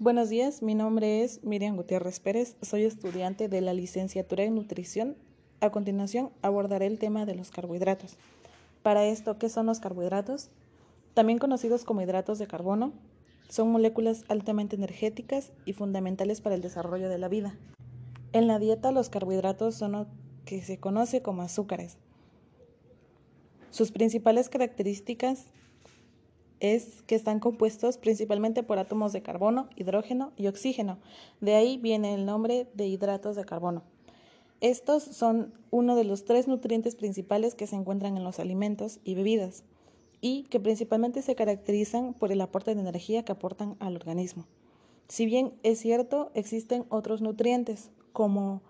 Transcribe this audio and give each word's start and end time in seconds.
Buenos 0.00 0.28
días, 0.28 0.60
mi 0.60 0.74
nombre 0.74 1.22
es 1.22 1.44
Miriam 1.44 1.76
Gutiérrez 1.76 2.18
Pérez, 2.18 2.56
soy 2.62 2.82
estudiante 2.82 3.48
de 3.48 3.60
la 3.60 3.72
licenciatura 3.72 4.42
en 4.42 4.56
nutrición. 4.56 5.16
A 5.60 5.70
continuación 5.70 6.30
abordaré 6.42 6.86
el 6.86 6.98
tema 6.98 7.26
de 7.26 7.36
los 7.36 7.52
carbohidratos. 7.52 8.16
Para 8.82 9.04
esto, 9.04 9.38
¿qué 9.38 9.48
son 9.48 9.66
los 9.66 9.78
carbohidratos? 9.78 10.50
También 11.14 11.38
conocidos 11.38 11.84
como 11.84 12.02
hidratos 12.02 12.40
de 12.40 12.48
carbono, 12.48 12.92
son 13.48 13.70
moléculas 13.70 14.24
altamente 14.26 14.74
energéticas 14.74 15.52
y 15.64 15.74
fundamentales 15.74 16.40
para 16.40 16.56
el 16.56 16.60
desarrollo 16.60 17.08
de 17.08 17.18
la 17.18 17.28
vida. 17.28 17.56
En 18.32 18.48
la 18.48 18.58
dieta 18.58 18.90
los 18.90 19.10
carbohidratos 19.10 19.76
son 19.76 19.92
lo 19.92 20.06
que 20.44 20.60
se 20.60 20.80
conoce 20.80 21.22
como 21.22 21.42
azúcares. 21.42 21.98
Sus 23.70 23.92
principales 23.92 24.48
características 24.48 25.46
es 26.64 27.02
que 27.02 27.14
están 27.14 27.40
compuestos 27.40 27.98
principalmente 27.98 28.62
por 28.62 28.78
átomos 28.78 29.12
de 29.12 29.20
carbono, 29.20 29.68
hidrógeno 29.76 30.32
y 30.38 30.46
oxígeno. 30.46 30.96
De 31.42 31.54
ahí 31.54 31.76
viene 31.76 32.14
el 32.14 32.24
nombre 32.24 32.66
de 32.72 32.86
hidratos 32.86 33.36
de 33.36 33.44
carbono. 33.44 33.82
Estos 34.62 35.02
son 35.02 35.52
uno 35.70 35.94
de 35.94 36.04
los 36.04 36.24
tres 36.24 36.48
nutrientes 36.48 36.94
principales 36.96 37.54
que 37.54 37.66
se 37.66 37.76
encuentran 37.76 38.16
en 38.16 38.24
los 38.24 38.40
alimentos 38.40 38.98
y 39.04 39.14
bebidas 39.14 39.62
y 40.22 40.44
que 40.44 40.58
principalmente 40.58 41.20
se 41.20 41.34
caracterizan 41.34 42.14
por 42.14 42.32
el 42.32 42.40
aporte 42.40 42.74
de 42.74 42.80
energía 42.80 43.26
que 43.26 43.32
aportan 43.32 43.76
al 43.78 43.96
organismo. 43.96 44.46
Si 45.06 45.26
bien 45.26 45.52
es 45.64 45.80
cierto, 45.80 46.30
existen 46.32 46.86
otros 46.88 47.20
nutrientes 47.20 47.90
como 48.14 48.62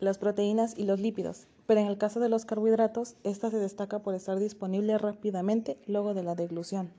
las 0.00 0.18
proteínas 0.18 0.76
y 0.76 0.86
los 0.86 0.98
lípidos, 0.98 1.46
pero 1.66 1.78
en 1.78 1.86
el 1.86 1.98
caso 1.98 2.18
de 2.18 2.30
los 2.30 2.44
carbohidratos, 2.44 3.14
esta 3.22 3.48
se 3.48 3.58
destaca 3.58 4.00
por 4.00 4.16
estar 4.16 4.40
disponible 4.40 4.98
rápidamente 4.98 5.78
luego 5.86 6.14
de 6.14 6.24
la 6.24 6.34
deglución. 6.34 6.90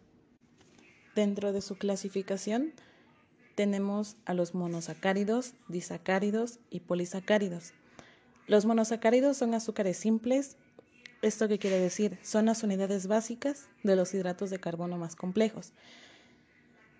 Dentro 1.16 1.52
de 1.54 1.62
su 1.62 1.76
clasificación 1.76 2.73
tenemos 3.55 4.16
a 4.26 4.34
los 4.34 4.54
monosacáridos, 4.54 5.54
disacáridos 5.67 6.59
y 6.70 6.81
polisacáridos. 6.81 7.73
Los 8.47 8.66
monosacáridos 8.66 9.38
son 9.38 9.53
azúcares 9.53 9.98
simples. 9.98 10.58
¿Esto 11.22 11.48
qué 11.48 11.59
quiere 11.59 11.80
decir? 11.80 12.17
Son 12.23 12.45
las 12.45 12.64
unidades 12.64 13.08
básicas 13.08 13.67
de 13.83 13.95
los 13.95 14.14
hidratos 14.14 14.50
de 14.50 14.59
carbono 14.59 14.98
más 14.98 15.16
complejos. 15.16 15.73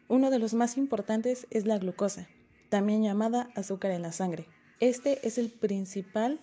Uno 0.08 0.32
de 0.32 0.40
los 0.40 0.54
más 0.54 0.76
importantes 0.76 1.48
es 1.52 1.66
la 1.66 1.78
glucosa, 1.78 2.28
también 2.70 3.04
llamada 3.04 3.50
azúcar 3.56 3.92
en 3.92 4.02
la 4.02 4.12
sangre. 4.12 4.48
Este 4.80 5.26
es 5.28 5.38
el 5.38 5.50
principal, 5.52 6.40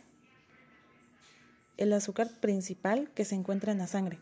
el 1.76 1.92
azúcar 1.92 2.30
principal 2.40 3.10
que 3.12 3.24
se 3.24 3.34
encuentra 3.34 3.72
en 3.72 3.78
la 3.78 3.86
sangre 3.86 4.20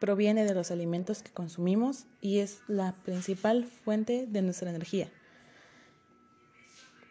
proviene 0.00 0.44
de 0.44 0.54
los 0.54 0.72
alimentos 0.72 1.22
que 1.22 1.30
consumimos 1.30 2.06
y 2.20 2.38
es 2.38 2.62
la 2.66 2.94
principal 3.04 3.64
fuente 3.66 4.26
de 4.26 4.42
nuestra 4.42 4.70
energía. 4.70 5.08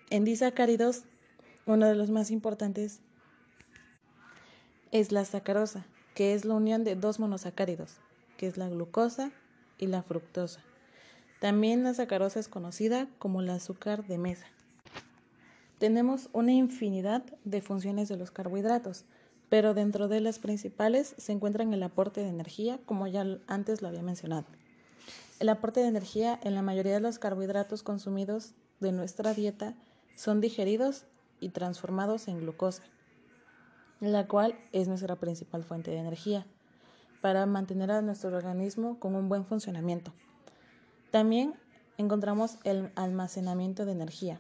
En 0.10 0.26
disacáridos, 0.26 1.04
uno 1.68 1.86
de 1.86 1.96
los 1.96 2.10
más 2.10 2.32
importantes 2.32 3.00
es 4.92 5.12
la 5.12 5.24
sacarosa, 5.24 5.86
que 6.16 6.34
es 6.34 6.46
la 6.46 6.56
unión 6.56 6.84
de 6.84 6.96
dos 6.96 7.20
monosacáridos, 7.20 7.98
que 8.38 8.48
es 8.48 8.58
la 8.58 8.68
glucosa 8.68 9.32
y 9.78 9.86
la 9.86 10.02
fructosa. 10.02 10.62
También 11.40 11.84
la 11.84 11.94
sacarosa 11.94 12.40
es 12.40 12.48
conocida 12.48 13.08
como 13.20 13.42
el 13.42 13.52
azúcar 13.52 14.06
de 14.08 14.18
mesa. 14.18 14.48
Tenemos 15.78 16.30
una 16.34 16.54
infinidad 16.54 17.24
de 17.46 17.62
funciones 17.62 18.10
de 18.10 18.18
los 18.18 18.32
carbohidratos, 18.32 19.06
pero 19.50 19.74
dentro 19.74 20.08
de 20.08 20.22
las 20.22 20.40
principales 20.40 21.16
se 21.18 21.32
encuentran 21.32 21.74
el 21.74 21.84
aporte 21.84 22.22
de 22.22 22.30
energía, 22.30 22.80
como 22.86 23.08
ya 23.08 23.26
antes 23.48 23.82
lo 23.82 23.88
había 23.88 24.04
mencionado. 24.04 24.46
El 25.40 25.50
aporte 25.50 25.80
de 25.80 25.88
energía 25.88 26.40
en 26.44 26.54
la 26.56 26.62
mayoría 26.62 26.94
de 26.94 27.00
los 27.00 27.18
carbohidratos 27.18 27.82
consumidos 27.82 28.54
de 28.80 28.92
nuestra 28.92 29.34
dieta 29.34 29.74
son 30.16 30.42
digeridos 30.42 31.06
y 31.40 31.50
transformados 31.50 32.28
en 32.28 32.40
glucosa, 32.40 32.84
la 34.02 34.28
cual 34.28 34.56
es 34.72 34.88
nuestra 34.88 35.16
principal 35.16 35.64
fuente 35.64 35.92
de 35.92 35.98
energía 35.98 36.46
para 37.22 37.46
mantener 37.46 37.92
a 37.92 38.02
nuestro 38.02 38.36
organismo 38.36 39.00
con 39.00 39.16
un 39.16 39.30
buen 39.30 39.46
funcionamiento. 39.46 40.14
También 41.12 41.54
encontramos 41.98 42.58
el 42.64 42.92
almacenamiento 42.96 43.86
de 43.86 43.94
energía. 43.94 44.40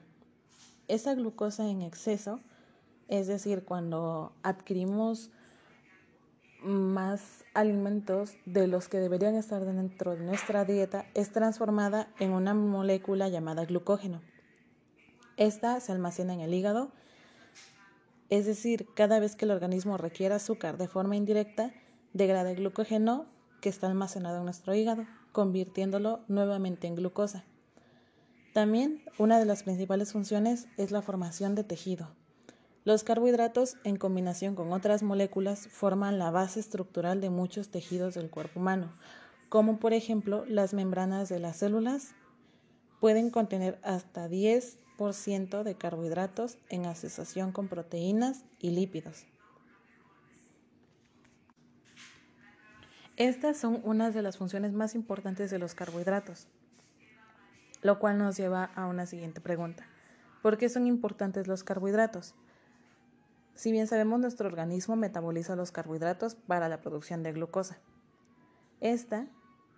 Esa 0.87 1.13
glucosa 1.13 1.69
en 1.69 1.81
exceso 1.81 2.39
es 3.09 3.27
decir, 3.27 3.65
cuando 3.65 4.31
adquirimos 4.43 5.31
más 6.61 7.43
alimentos 7.53 8.35
de 8.45 8.67
los 8.67 8.87
que 8.87 8.99
deberían 8.99 9.35
estar 9.35 9.65
dentro 9.65 10.15
de 10.15 10.23
nuestra 10.23 10.63
dieta, 10.63 11.05
es 11.15 11.31
transformada 11.31 12.13
en 12.19 12.31
una 12.31 12.53
molécula 12.53 13.27
llamada 13.27 13.65
glucógeno. 13.65 14.21
Esta 15.37 15.79
se 15.79 15.91
almacena 15.91 16.33
en 16.33 16.41
el 16.41 16.53
hígado, 16.53 16.91
es 18.29 18.45
decir, 18.45 18.87
cada 18.93 19.19
vez 19.19 19.35
que 19.35 19.45
el 19.45 19.51
organismo 19.51 19.97
requiere 19.97 20.35
azúcar 20.35 20.77
de 20.77 20.87
forma 20.87 21.15
indirecta, 21.15 21.73
degrada 22.13 22.51
el 22.51 22.57
glucógeno 22.57 23.25
que 23.59 23.69
está 23.69 23.87
almacenado 23.87 24.37
en 24.37 24.45
nuestro 24.45 24.75
hígado, 24.75 25.05
convirtiéndolo 25.31 26.19
nuevamente 26.27 26.85
en 26.85 26.95
glucosa. 26.95 27.43
También 28.53 29.01
una 29.17 29.39
de 29.39 29.45
las 29.45 29.63
principales 29.63 30.11
funciones 30.11 30.67
es 30.77 30.91
la 30.91 31.01
formación 31.01 31.55
de 31.55 31.63
tejido. 31.63 32.18
Los 32.89 33.03
carbohidratos, 33.03 33.77
en 33.83 33.97
combinación 33.97 34.55
con 34.55 34.73
otras 34.73 35.03
moléculas, 35.03 35.67
forman 35.67 36.17
la 36.17 36.31
base 36.31 36.59
estructural 36.59 37.21
de 37.21 37.29
muchos 37.29 37.69
tejidos 37.69 38.15
del 38.15 38.31
cuerpo 38.31 38.59
humano, 38.59 38.91
como 39.47 39.77
por 39.77 39.93
ejemplo 39.93 40.43
las 40.47 40.73
membranas 40.73 41.29
de 41.29 41.37
las 41.37 41.57
células 41.57 42.15
pueden 42.99 43.29
contener 43.29 43.77
hasta 43.83 44.27
10% 44.27 45.61
de 45.61 45.75
carbohidratos 45.75 46.57
en 46.69 46.87
asociación 46.87 47.51
con 47.51 47.67
proteínas 47.67 48.43
y 48.57 48.71
lípidos. 48.71 49.27
Estas 53.17 53.57
son 53.57 53.81
unas 53.83 54.15
de 54.15 54.23
las 54.23 54.37
funciones 54.37 54.73
más 54.73 54.95
importantes 54.95 55.51
de 55.51 55.59
los 55.59 55.75
carbohidratos, 55.75 56.47
lo 57.83 57.99
cual 57.99 58.17
nos 58.17 58.35
lleva 58.35 58.63
a 58.63 58.87
una 58.87 59.05
siguiente 59.05 59.41
pregunta. 59.41 59.85
¿Por 60.41 60.57
qué 60.57 60.69
son 60.69 60.87
importantes 60.87 61.47
los 61.47 61.63
carbohidratos? 61.63 62.33
Si 63.59 63.73
bien 63.73 63.87
sabemos, 63.87 64.21
nuestro 64.21 64.47
organismo 64.47 64.95
metaboliza 64.95 65.53
los 65.57 65.73
carbohidratos 65.73 66.33
para 66.33 66.69
la 66.69 66.79
producción 66.79 67.23
de 67.23 67.33
glucosa. 67.33 67.77
Esta 68.79 69.27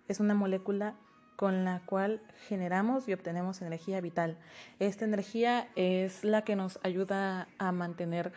es 0.06 0.20
una 0.20 0.34
molécula 0.34 0.94
con 1.34 1.64
la 1.64 1.82
cual 1.84 2.22
generamos 2.46 3.08
y 3.08 3.12
obtenemos 3.12 3.60
energía 3.60 4.00
vital. 4.00 4.38
Esta 4.78 5.04
energía 5.04 5.68
es 5.74 6.22
la 6.22 6.42
que 6.44 6.54
nos 6.54 6.78
ayuda 6.84 7.48
a 7.58 7.72
mantener 7.72 8.32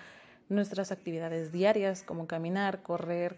nuestras 0.49 0.91
actividades 0.91 1.51
diarias 1.51 2.01
como 2.01 2.25
caminar, 2.25 2.81
correr, 2.81 3.37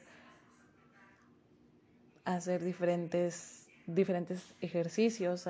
hacer 2.23 2.63
diferentes, 2.63 3.67
diferentes 3.85 4.53
ejercicios, 4.61 5.45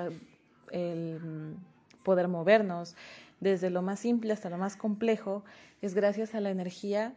el 0.72 1.56
poder 2.02 2.26
movernos, 2.26 2.96
desde 3.40 3.70
lo 3.70 3.82
más 3.82 4.00
simple 4.00 4.32
hasta 4.32 4.50
lo 4.50 4.58
más 4.58 4.76
complejo, 4.76 5.44
es 5.80 5.94
gracias 5.94 6.34
a 6.34 6.40
la 6.40 6.50
energía 6.50 7.14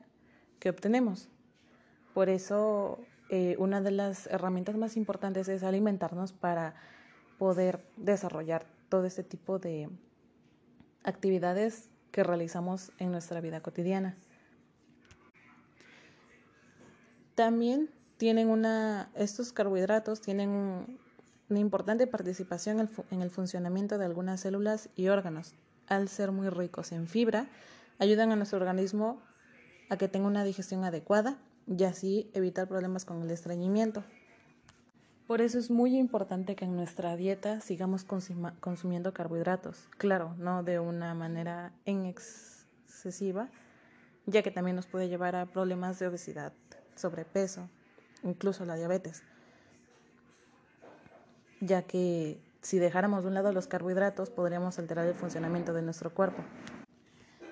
que 0.59 0.69
obtenemos. 0.69 1.29
Por 2.13 2.29
eso, 2.29 2.99
eh, 3.29 3.55
una 3.57 3.81
de 3.81 3.91
las 3.91 4.27
herramientas 4.27 4.75
más 4.75 4.97
importantes 4.97 5.47
es 5.47 5.63
alimentarnos 5.63 6.33
para 6.33 6.75
poder 7.37 7.83
desarrollar 7.97 8.65
todo 8.89 9.05
este 9.05 9.23
tipo 9.23 9.57
de 9.57 9.89
actividades 11.03 11.89
que 12.11 12.23
realizamos 12.23 12.91
en 12.99 13.11
nuestra 13.11 13.41
vida 13.41 13.61
cotidiana. 13.61 14.17
También 17.35 17.89
tienen 18.17 18.49
una, 18.49 19.09
estos 19.15 19.53
carbohidratos 19.53 20.21
tienen 20.21 20.99
una 21.49 21.59
importante 21.59 22.05
participación 22.05 22.89
en 23.09 23.21
el 23.21 23.29
funcionamiento 23.31 23.97
de 23.97 24.05
algunas 24.05 24.41
células 24.41 24.89
y 24.95 25.07
órganos, 25.07 25.55
al 25.87 26.07
ser 26.09 26.31
muy 26.31 26.49
ricos 26.49 26.91
en 26.91 27.07
fibra, 27.07 27.47
ayudan 27.99 28.31
a 28.31 28.35
nuestro 28.35 28.59
organismo 28.59 29.21
a 29.89 29.97
que 29.97 30.07
tenga 30.07 30.27
una 30.27 30.43
digestión 30.43 30.83
adecuada 30.83 31.37
y 31.67 31.83
así 31.83 32.29
evitar 32.33 32.67
problemas 32.67 33.05
con 33.05 33.21
el 33.21 33.31
estreñimiento. 33.31 34.03
Por 35.27 35.39
eso 35.39 35.59
es 35.59 35.71
muy 35.71 35.97
importante 35.97 36.55
que 36.55 36.65
en 36.65 36.75
nuestra 36.75 37.15
dieta 37.15 37.61
sigamos 37.61 38.03
consumiendo 38.03 39.13
carbohidratos. 39.13 39.87
Claro, 39.97 40.35
no 40.37 40.63
de 40.63 40.79
una 40.79 41.13
manera 41.13 41.71
en 41.85 42.05
excesiva, 42.05 43.49
ya 44.25 44.43
que 44.43 44.51
también 44.51 44.75
nos 44.75 44.87
puede 44.87 45.07
llevar 45.07 45.35
a 45.35 45.45
problemas 45.45 45.99
de 45.99 46.07
obesidad, 46.07 46.53
sobrepeso, 46.95 47.69
incluso 48.23 48.65
la 48.65 48.75
diabetes. 48.75 49.23
Ya 51.61 51.83
que 51.83 52.41
si 52.61 52.77
dejáramos 52.77 53.23
de 53.23 53.29
un 53.29 53.33
lado 53.33 53.51
los 53.51 53.67
carbohidratos, 53.67 54.29
podríamos 54.29 54.77
alterar 54.77 55.07
el 55.07 55.15
funcionamiento 55.15 55.73
de 55.73 55.81
nuestro 55.81 56.13
cuerpo. 56.13 56.43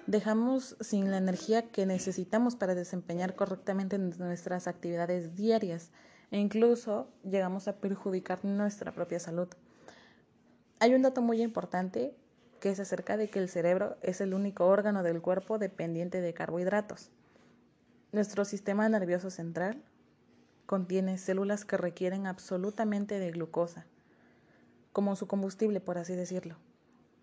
Dejamos 0.05 0.75
sin 0.79 1.11
la 1.11 1.17
energía 1.17 1.69
que 1.69 1.85
necesitamos 1.85 2.55
para 2.55 2.75
desempeñar 2.75 3.35
correctamente 3.35 3.97
nuestras 3.97 4.67
actividades 4.67 5.35
diarias 5.35 5.91
e 6.31 6.37
incluso 6.37 7.09
llegamos 7.23 7.67
a 7.67 7.77
perjudicar 7.77 8.43
nuestra 8.45 8.91
propia 8.93 9.19
salud. 9.19 9.47
Hay 10.79 10.93
un 10.93 11.01
dato 11.01 11.21
muy 11.21 11.41
importante 11.41 12.15
que 12.59 12.69
es 12.69 12.79
acerca 12.79 13.17
de 13.17 13.29
que 13.29 13.39
el 13.39 13.49
cerebro 13.49 13.97
es 14.01 14.21
el 14.21 14.33
único 14.33 14.65
órgano 14.65 15.03
del 15.03 15.21
cuerpo 15.21 15.57
dependiente 15.57 16.21
de 16.21 16.33
carbohidratos. 16.33 17.09
Nuestro 18.11 18.45
sistema 18.45 18.87
nervioso 18.89 19.29
central 19.29 19.83
contiene 20.65 21.17
células 21.17 21.65
que 21.65 21.77
requieren 21.77 22.27
absolutamente 22.27 23.19
de 23.19 23.31
glucosa, 23.31 23.85
como 24.99 25.15
su 25.15 25.27
combustible, 25.27 25.79
por 25.79 25.97
así 25.97 26.13
decirlo. 26.13 26.57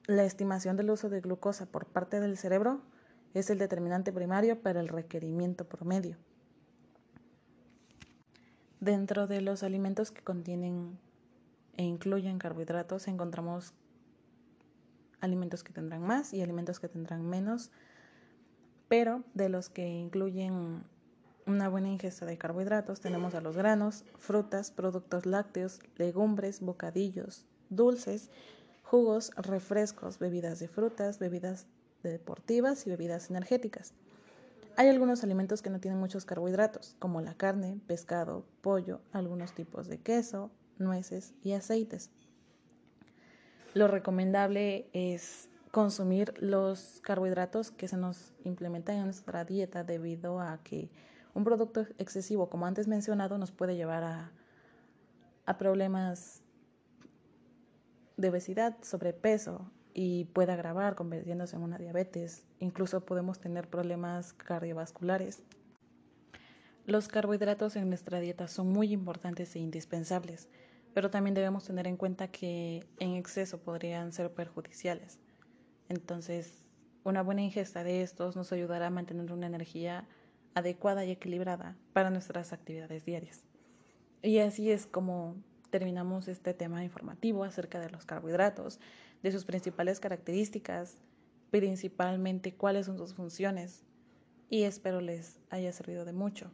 La 0.06 0.24
estimación 0.24 0.78
del 0.78 0.88
uso 0.88 1.10
de 1.10 1.20
glucosa 1.20 1.66
por 1.66 1.84
parte 1.84 2.20
del 2.20 2.38
cerebro 2.38 2.80
es 3.34 3.50
el 3.50 3.58
determinante 3.58 4.14
primario 4.14 4.62
para 4.62 4.80
el 4.80 4.88
requerimiento 4.88 5.68
promedio. 5.68 6.16
Dentro 8.80 9.26
de 9.26 9.42
los 9.42 9.62
alimentos 9.62 10.10
que 10.10 10.22
contienen 10.22 10.98
e 11.76 11.82
incluyen 11.82 12.38
carbohidratos 12.38 13.08
encontramos 13.08 13.74
alimentos 15.20 15.62
que 15.62 15.74
tendrán 15.74 16.00
más 16.00 16.32
y 16.32 16.40
alimentos 16.40 16.80
que 16.80 16.88
tendrán 16.88 17.28
menos, 17.28 17.72
pero 18.88 19.22
de 19.34 19.50
los 19.50 19.68
que 19.68 19.86
incluyen 19.86 20.82
una 21.44 21.68
buena 21.68 21.90
ingesta 21.90 22.24
de 22.24 22.38
carbohidratos 22.38 23.02
tenemos 23.02 23.34
a 23.34 23.42
los 23.42 23.54
granos, 23.54 24.06
frutas, 24.16 24.70
productos 24.70 25.26
lácteos, 25.26 25.80
legumbres, 25.96 26.62
bocadillos, 26.62 27.44
dulces, 27.70 28.30
jugos, 28.82 29.32
refrescos, 29.36 30.18
bebidas 30.18 30.58
de 30.58 30.68
frutas, 30.68 31.18
bebidas 31.18 31.66
deportivas 32.02 32.86
y 32.86 32.90
bebidas 32.90 33.30
energéticas. 33.30 33.92
Hay 34.76 34.88
algunos 34.88 35.24
alimentos 35.24 35.62
que 35.62 35.70
no 35.70 35.80
tienen 35.80 35.98
muchos 35.98 36.24
carbohidratos, 36.24 36.96
como 36.98 37.20
la 37.20 37.34
carne, 37.34 37.80
pescado, 37.86 38.44
pollo, 38.60 39.00
algunos 39.12 39.54
tipos 39.54 39.88
de 39.88 39.98
queso, 39.98 40.50
nueces 40.78 41.32
y 41.42 41.52
aceites. 41.52 42.10
Lo 43.72 43.88
recomendable 43.88 44.88
es 44.92 45.48
consumir 45.70 46.34
los 46.38 47.00
carbohidratos 47.02 47.70
que 47.70 47.88
se 47.88 47.96
nos 47.96 48.32
implementan 48.44 48.96
en 48.96 49.04
nuestra 49.04 49.44
dieta 49.44 49.84
debido 49.84 50.40
a 50.40 50.58
que 50.62 50.90
un 51.34 51.44
producto 51.44 51.86
excesivo, 51.98 52.48
como 52.48 52.66
antes 52.66 52.88
mencionado, 52.88 53.36
nos 53.36 53.52
puede 53.52 53.76
llevar 53.76 54.02
a, 54.04 54.32
a 55.44 55.58
problemas 55.58 56.42
de 58.16 58.28
obesidad, 58.28 58.76
sobrepeso 58.82 59.70
y 59.94 60.24
puede 60.26 60.52
agravar 60.52 60.94
convirtiéndose 60.94 61.56
en 61.56 61.62
una 61.62 61.78
diabetes. 61.78 62.44
Incluso 62.58 63.04
podemos 63.04 63.40
tener 63.40 63.68
problemas 63.68 64.32
cardiovasculares. 64.32 65.42
Los 66.84 67.08
carbohidratos 67.08 67.76
en 67.76 67.88
nuestra 67.88 68.20
dieta 68.20 68.48
son 68.48 68.68
muy 68.68 68.92
importantes 68.92 69.56
e 69.56 69.58
indispensables 69.58 70.48
pero 70.96 71.10
también 71.10 71.34
debemos 71.34 71.66
tener 71.66 71.86
en 71.86 71.98
cuenta 71.98 72.28
que 72.28 72.86
en 73.00 73.16
exceso 73.16 73.58
podrían 73.58 74.14
ser 74.14 74.32
perjudiciales. 74.32 75.18
Entonces, 75.90 76.66
una 77.04 77.22
buena 77.22 77.42
ingesta 77.42 77.84
de 77.84 78.00
estos 78.00 78.34
nos 78.34 78.50
ayudará 78.50 78.86
a 78.86 78.90
mantener 78.90 79.30
una 79.30 79.46
energía 79.46 80.08
adecuada 80.54 81.04
y 81.04 81.10
equilibrada 81.10 81.76
para 81.92 82.08
nuestras 82.08 82.54
actividades 82.54 83.04
diarias. 83.04 83.44
Y 84.22 84.38
así 84.38 84.70
es 84.70 84.86
como 84.86 85.36
terminamos 85.76 86.26
este 86.26 86.54
tema 86.54 86.82
informativo 86.82 87.44
acerca 87.44 87.78
de 87.78 87.90
los 87.90 88.06
carbohidratos, 88.06 88.80
de 89.22 89.30
sus 89.30 89.44
principales 89.44 90.00
características, 90.00 91.02
principalmente 91.50 92.54
cuáles 92.54 92.86
son 92.86 92.96
sus 92.96 93.12
funciones, 93.12 93.84
y 94.48 94.62
espero 94.62 95.02
les 95.02 95.38
haya 95.50 95.70
servido 95.74 96.06
de 96.06 96.14
mucho. 96.14 96.50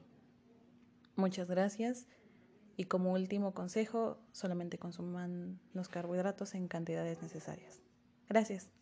Muchas 1.14 1.48
gracias. 1.48 2.08
Y 2.76 2.86
como 2.86 3.12
último 3.12 3.54
consejo, 3.54 4.18
solamente 4.32 4.76
consuman 4.76 5.60
los 5.72 5.88
carbohidratos 5.88 6.54
en 6.54 6.66
cantidades 6.66 7.22
necesarias. 7.22 7.80
Gracias. 8.28 8.81